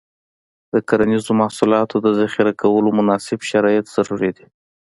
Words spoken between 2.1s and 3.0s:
ذخیره کولو